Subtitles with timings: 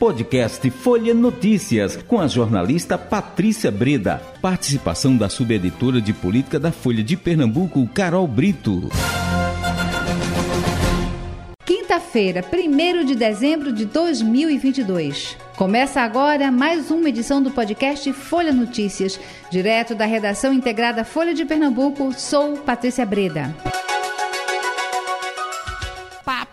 [0.00, 4.18] Podcast Folha Notícias, com a jornalista Patrícia Breda.
[4.40, 8.88] Participação da subeditora de política da Folha de Pernambuco, Carol Brito.
[11.66, 15.36] Quinta-feira, 1 de dezembro de 2022.
[15.54, 19.20] Começa agora mais uma edição do podcast Folha Notícias.
[19.50, 23.54] Direto da redação integrada Folha de Pernambuco, sou Patrícia Breda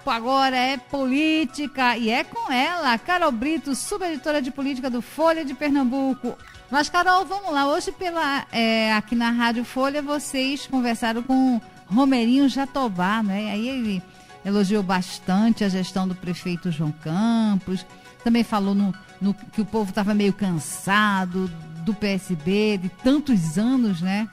[0.07, 5.43] papo agora é política e é com ela, Carol Brito, subeditora de política do Folha
[5.43, 6.37] de Pernambuco.
[6.71, 7.67] Mas, Carol, vamos lá.
[7.67, 13.51] Hoje, pela, é, aqui na Rádio Folha, vocês conversaram com Romerinho Jatobá, né?
[13.51, 14.03] Aí ele
[14.45, 17.85] elogiou bastante a gestão do prefeito João Campos,
[18.23, 21.51] também falou no, no que o povo estava meio cansado
[21.83, 24.29] do PSB, de tantos anos, né?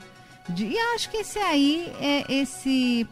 [0.47, 3.07] De, e acho que esse aí é esse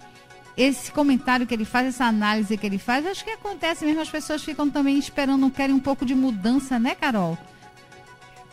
[0.56, 4.10] esse comentário que ele faz, essa análise que ele faz, acho que acontece mesmo, as
[4.10, 7.38] pessoas ficam também esperando, querem um pouco de mudança, né, Carol?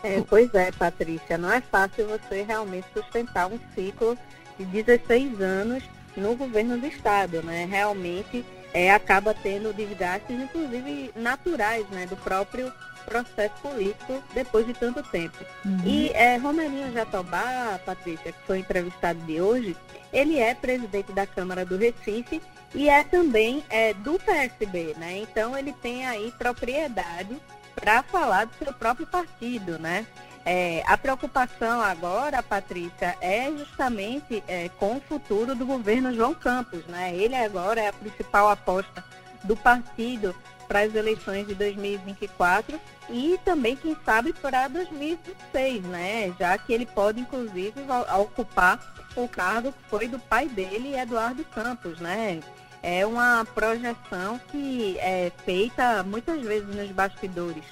[0.03, 4.17] É, pois é, Patrícia, não é fácil você realmente sustentar um ciclo
[4.59, 5.83] de 16 anos
[6.17, 7.67] no governo do Estado, né?
[7.71, 12.73] Realmente é, acaba tendo desgastes, inclusive naturais, né, do próprio
[13.05, 15.37] processo político depois de tanto tempo.
[15.65, 15.81] Uhum.
[15.85, 19.77] E é, Romerinho Jatobá, Patrícia, que foi entrevistado de hoje,
[20.13, 22.41] ele é presidente da Câmara do Recife
[22.75, 25.19] e é também é, do PSB, né?
[25.19, 27.37] Então ele tem aí propriedade
[27.75, 30.07] para falar do seu próprio partido, né?
[30.45, 36.85] É, a preocupação agora, Patrícia, é justamente é, com o futuro do governo João Campos,
[36.87, 37.15] né?
[37.15, 39.05] Ele agora é a principal aposta
[39.45, 40.35] do partido
[40.67, 46.33] para as eleições de 2024 e também, quem sabe, para 2026, né?
[46.39, 47.75] Já que ele pode, inclusive,
[48.19, 48.79] ocupar
[49.17, 52.41] o cargo que foi do pai dele, Eduardo Campos, né?
[52.83, 57.65] É uma projeção que é feita muitas vezes nos bastidores.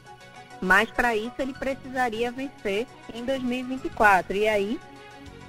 [0.61, 4.37] Mas para isso ele precisaria vencer em 2024.
[4.37, 4.81] E aí,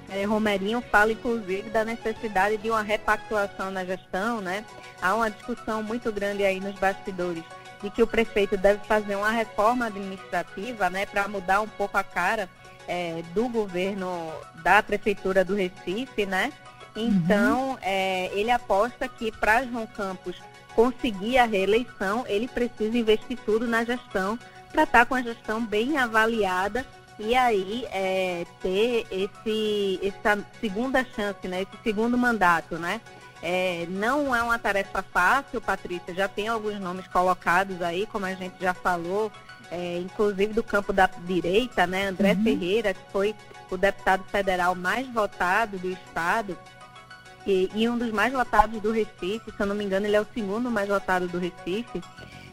[0.08, 4.64] é, Romerinho fala inclusive da necessidade de uma repactuação na gestão, né?
[5.00, 7.44] Há uma discussão muito grande aí nos bastidores
[7.82, 12.04] de que o prefeito deve fazer uma reforma administrativa, né, para mudar um pouco a
[12.04, 12.48] cara
[12.86, 14.30] é, do governo
[14.62, 16.52] da prefeitura do Recife, né?
[16.94, 17.78] Então, uhum.
[17.80, 20.36] é, ele aposta que para João Campos
[20.74, 24.38] conseguir a reeleição, ele precisa investir tudo na gestão
[24.72, 26.86] para estar tá com a gestão bem avaliada
[27.18, 31.62] e aí é, ter esse, essa segunda chance, né?
[31.62, 33.00] Esse segundo mandato, né?
[33.42, 38.34] É, não é uma tarefa fácil, Patrícia, já tem alguns nomes colocados aí, como a
[38.34, 39.32] gente já falou,
[39.70, 42.08] é, inclusive do campo da direita, né?
[42.08, 42.42] André uhum.
[42.42, 43.34] Ferreira, que foi
[43.70, 46.56] o deputado federal mais votado do estado
[47.46, 50.20] e, e, um dos mais votados do Recife, se eu não me engano, ele é
[50.20, 52.02] o segundo mais votado do Recife.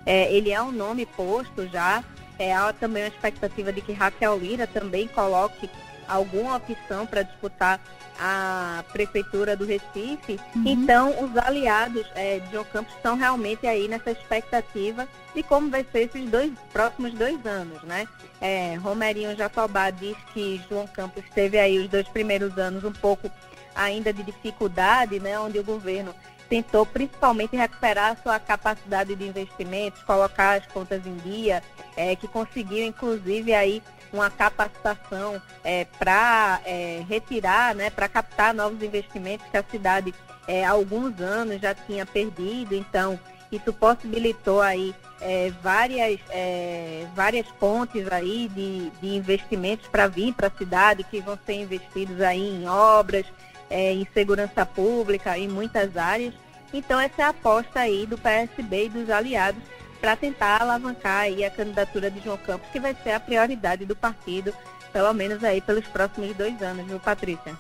[0.08, 2.02] É, ele é um nome posto já.
[2.40, 5.70] É, há também a expectativa de que Raquel Lira também coloque
[6.08, 7.82] alguma opção para disputar
[8.20, 10.40] a prefeitura do Recife.
[10.56, 10.64] Uhum.
[10.66, 15.86] Então, os aliados é, de João Campos estão realmente aí nessa expectativa de como vai
[15.92, 18.08] ser esses dois próximos dois anos, né?
[18.40, 23.30] É, Romerinho Jatobá diz que João Campos teve aí os dois primeiros anos um pouco
[23.76, 25.40] ainda de dificuldade, né?
[25.40, 26.16] Onde o governo
[26.50, 31.64] tentou principalmente recuperar sua capacidade de investimentos, colocar as contas em dia,
[31.96, 33.82] é, que conseguiu inclusive aí
[34.12, 40.14] uma capacitação é, para é, retirar, né, para captar novos investimentos que a cidade
[40.48, 42.74] é, há alguns anos já tinha perdido.
[42.74, 43.20] Então,
[43.52, 50.48] isso possibilitou aí é, várias, é, várias pontes aí de, de investimentos para vir para
[50.48, 53.26] a cidade, que vão ser investidos aí em obras,
[53.70, 56.34] é, em segurança pública, em muitas áreas.
[56.74, 59.62] Então, essa é a aposta aí do PSB e dos aliados
[60.00, 63.96] para tentar alavancar aí a candidatura de João Campos, que vai ser a prioridade do
[63.96, 64.54] partido,
[64.94, 67.58] pelo menos aí pelos próximos dois anos, viu, Patrícia?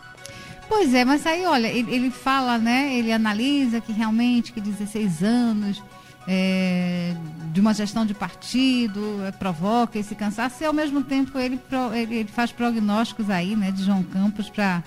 [0.69, 5.23] Pois é, mas aí, olha, ele, ele fala, né, ele analisa que realmente que 16
[5.23, 5.81] anos
[6.27, 7.15] é,
[7.53, 11.59] de uma gestão de partido é, provoca esse cansaço e ao mesmo tempo ele,
[11.93, 14.83] ele, ele faz prognósticos aí, né, de João Campos para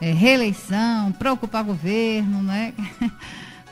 [0.00, 2.74] é, reeleição, para ocupar governo, né?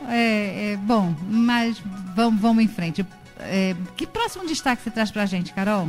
[0.09, 1.83] É, é, bom, mas
[2.15, 3.05] vamos, vamos em frente.
[3.41, 5.89] É, que próximo destaque você traz para a gente, Carol?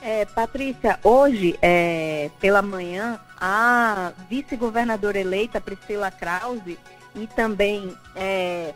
[0.00, 6.78] É, Patrícia, hoje, é, pela manhã, a vice-governadora eleita Priscila Krause
[7.14, 8.74] e também é,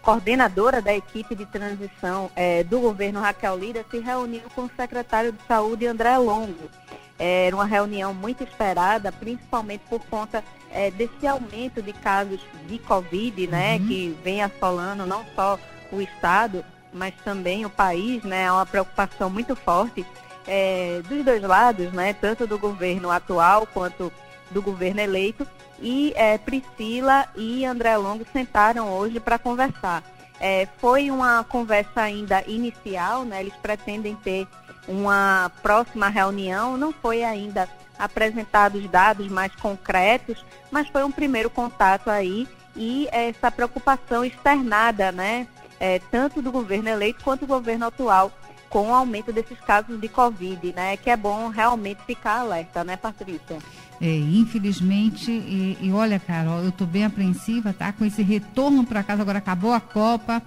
[0.00, 5.32] coordenadora da equipe de transição é, do governo Raquel Lira se reuniu com o secretário
[5.32, 6.70] de Saúde André Longo.
[7.18, 13.46] Era uma reunião muito esperada, principalmente por conta é, desse aumento de casos de Covid,
[13.46, 13.86] né, uhum.
[13.86, 15.58] que vem assolando não só
[15.92, 20.04] o Estado, mas também o país, né, é uma preocupação muito forte
[20.46, 24.12] é, dos dois lados, né, tanto do governo atual quanto
[24.50, 25.46] do governo eleito.
[25.80, 30.02] E é, Priscila e André Longo sentaram hoje para conversar.
[30.40, 34.48] É, foi uma conversa ainda inicial, né, eles pretendem ter
[34.86, 42.10] uma próxima reunião, não foi ainda apresentados dados mais concretos, mas foi um primeiro contato
[42.10, 45.46] aí e essa preocupação externada, né,
[45.78, 48.32] é, tanto do governo eleito quanto do governo atual
[48.68, 52.96] com o aumento desses casos de Covid, né, que é bom realmente ficar alerta, né,
[52.96, 53.58] Patrícia?
[54.00, 57.92] É, infelizmente, e, e, olha, Carol, eu estou bem apreensiva, tá?
[57.92, 60.42] Com esse retorno para casa, agora acabou a Copa,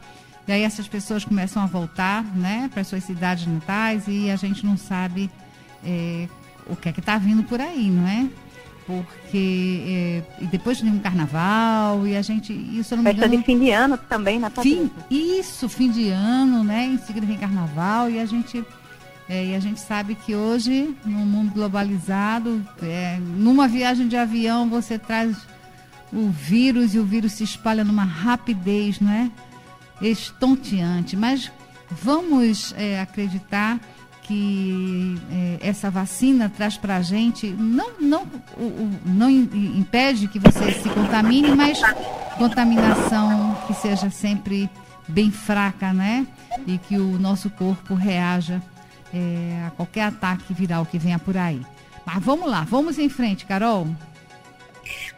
[0.48, 4.66] e aí essas pessoas começam a voltar, né, para suas cidades natais e a gente
[4.66, 5.30] não sabe
[5.84, 6.28] é,
[6.66, 8.28] o que é que está vindo por aí, não é?
[8.86, 13.60] Porque é, depois tem um carnaval e a gente isso não Festa engano, de fim
[13.60, 16.86] de ano também, na fim, Isso, fim de ano, né?
[16.86, 18.64] Em seguida vem carnaval e a gente
[19.30, 24.70] é, e a gente sabe que hoje, no mundo globalizado, é, numa viagem de avião
[24.70, 25.36] você traz
[26.14, 29.30] o vírus e o vírus se espalha numa rapidez, não é?
[30.02, 31.16] Estonteante.
[31.16, 31.52] Mas
[31.90, 33.80] vamos é, acreditar
[34.24, 38.24] que é, essa vacina traz para a gente, não, não,
[38.58, 41.80] o, o, não impede que você se contamine, mas
[42.38, 44.70] contaminação que seja sempre
[45.08, 46.28] bem fraca, né?
[46.68, 48.62] E que o nosso corpo reaja
[49.14, 51.62] é, a qualquer ataque viral que venha por aí.
[52.06, 53.88] Mas vamos lá, vamos em frente, Carol.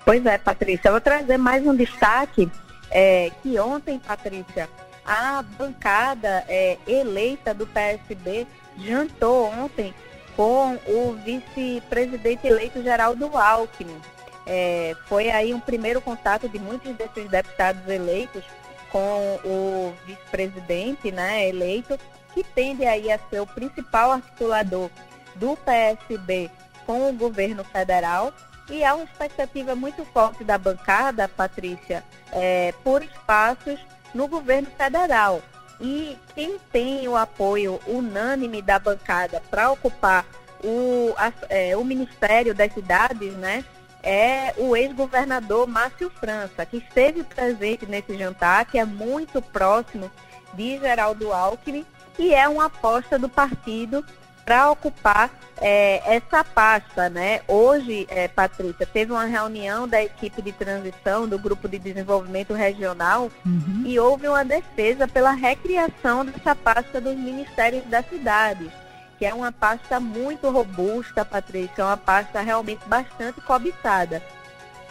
[0.06, 2.50] Pois é, Patrícia, eu vou trazer mais um destaque
[2.92, 4.70] é, que ontem, Patrícia,
[5.06, 8.46] a bancada é, eleita do PSB
[8.78, 9.94] jantou ontem
[10.36, 14.00] com o vice-presidente eleito Geraldo Alckmin.
[14.46, 18.44] É, foi aí um primeiro contato de muitos desses deputados eleitos
[18.92, 22.00] com o vice-presidente né, eleito,
[22.34, 24.90] que tende aí a ser o principal articulador
[25.36, 26.50] do PSB
[26.86, 28.34] com o governo federal.
[28.69, 33.80] E há uma expectativa muito forte da bancada, Patrícia, é, por espaços
[34.13, 35.42] no governo federal.
[35.81, 40.25] E quem tem o apoio unânime da bancada para ocupar
[40.63, 43.63] o, a, é, o Ministério das Cidades, né,
[44.04, 50.12] é o ex-governador Márcio França, que esteve presente nesse jantar, que é muito próximo
[50.54, 51.86] de Geraldo Alckmin,
[52.18, 54.04] e é uma aposta do partido
[54.50, 55.30] para ocupar
[55.62, 57.42] é, essa pasta, né?
[57.48, 63.30] Hoje, é, Patrícia, teve uma reunião da equipe de transição do Grupo de Desenvolvimento Regional
[63.46, 63.84] uhum.
[63.86, 68.72] e houve uma defesa pela recriação dessa pasta dos ministérios das cidades,
[69.19, 74.19] que é uma pasta muito robusta, Patrícia, é uma pasta realmente bastante cobiçada.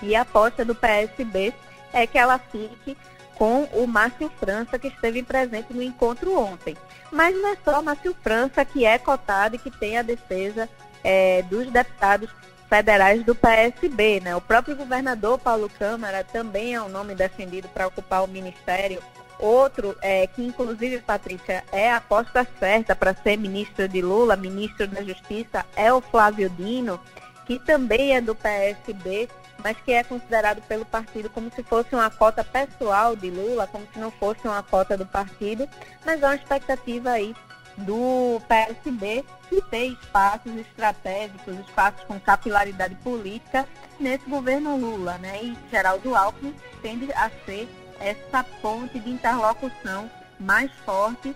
[0.00, 1.52] E a aposta do PSB
[1.92, 2.96] é que ela fique
[3.34, 6.76] com o Márcio França, que esteve presente no encontro ontem.
[7.10, 10.68] Mas não é só Márcio França que é cotado e que tem a defesa
[11.02, 12.30] é, dos deputados
[12.68, 14.20] federais do PSB.
[14.20, 14.36] Né?
[14.36, 19.02] O próprio governador Paulo Câmara também é um nome defendido para ocupar o ministério.
[19.38, 24.86] Outro, é, que inclusive, Patrícia, é a aposta certa para ser ministro de Lula, ministro
[24.88, 27.00] da Justiça, é o Flávio Dino,
[27.46, 29.28] que também é do PSB
[29.62, 33.86] mas que é considerado pelo partido como se fosse uma cota pessoal de Lula, como
[33.92, 35.68] se não fosse uma cota do partido,
[36.04, 37.34] mas é uma expectativa aí
[37.78, 43.66] do PSB de ter espaços estratégicos, espaços com capilaridade política
[43.98, 45.42] nesse governo Lula, né?
[45.42, 47.68] E Geraldo Alckmin tende a ser
[48.00, 51.34] essa ponte de interlocução mais forte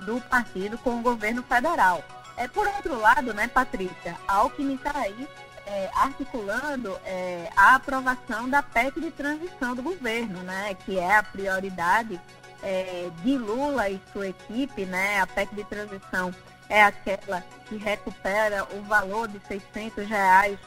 [0.00, 2.02] do partido com o governo federal.
[2.36, 5.28] É por outro lado, né, Patrícia, Alckmin está aí
[5.68, 11.22] é, articulando é, a aprovação da PEC de transição do governo, né, que é a
[11.22, 12.18] prioridade
[12.62, 16.34] é, de Lula e sua equipe, né, a PEC de transição
[16.70, 20.58] é aquela que recupera o valor de 600 reais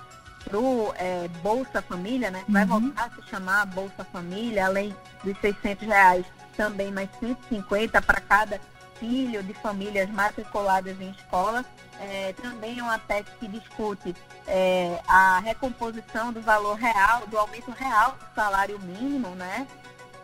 [0.43, 2.79] para o é, Bolsa Família, né, vai uhum.
[2.79, 8.61] voltar a se chamar Bolsa Família, além dos 600 reais, também mais 150 para cada
[9.01, 11.65] de famílias matriculadas em escola.
[11.99, 14.15] É, também é uma PEC que discute
[14.47, 19.67] é, a recomposição do valor real, do aumento real do salário mínimo, né?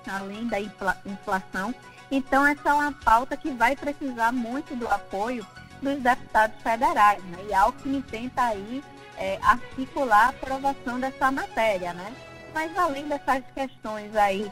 [0.08, 1.74] além da inflação.
[2.10, 5.46] Então, essa é uma pauta que vai precisar muito do apoio
[5.82, 7.22] dos deputados federais.
[7.26, 7.46] Né?
[7.50, 8.84] E Alckmin tenta aí
[9.18, 11.94] é, articular a aprovação dessa matéria.
[11.94, 12.14] Né?
[12.54, 14.52] Mas, além dessas questões aí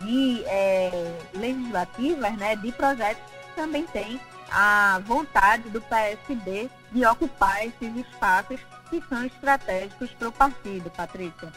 [0.00, 4.20] de é, legislativas, né, de projetos também tem
[4.52, 11.52] a vontade do PSB de ocupar esses espaços que são estratégicos para o partido, Patrícia.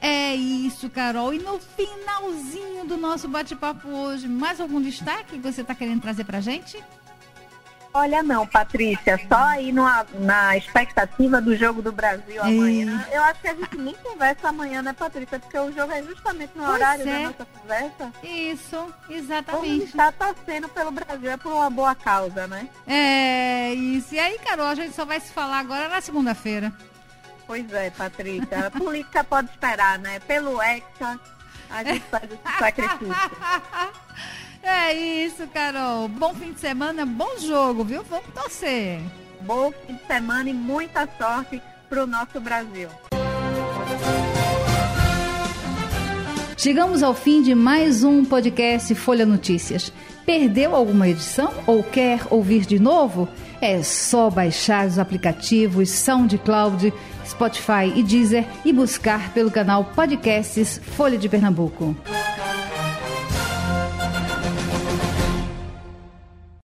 [0.00, 1.32] É isso, Carol.
[1.32, 6.24] E no finalzinho do nosso bate-papo hoje, mais algum destaque que você está querendo trazer
[6.24, 6.82] para gente?
[7.96, 13.06] Olha não, Patrícia, só aí na expectativa do jogo do Brasil amanhã.
[13.12, 15.38] Eu acho que a gente nem conversa amanhã, né, Patrícia?
[15.38, 17.12] Porque o jogo é justamente no pois horário é.
[17.12, 18.12] da nossa conversa.
[18.24, 19.68] Isso, exatamente.
[19.68, 22.68] Vamos estar torcendo pelo Brasil, é por uma boa causa, né?
[22.84, 24.12] É, isso.
[24.12, 26.72] E aí, Carol, a gente só vai se falar agora na segunda-feira.
[27.46, 28.66] Pois é, Patrícia.
[28.66, 30.18] A política pode esperar, né?
[30.18, 31.20] Pelo Hexa,
[31.70, 33.14] a gente faz esse sacrifício.
[34.64, 36.08] É isso, Carol.
[36.08, 38.02] Bom fim de semana, bom jogo, viu?
[38.02, 38.98] Vamos torcer.
[39.42, 42.88] Bom fim de semana e muita sorte para o nosso Brasil.
[46.56, 49.92] Chegamos ao fim de mais um podcast Folha Notícias.
[50.24, 53.28] Perdeu alguma edição ou quer ouvir de novo?
[53.60, 56.90] É só baixar os aplicativos SoundCloud,
[57.26, 61.94] Spotify e Deezer e buscar pelo canal Podcasts Folha de Pernambuco.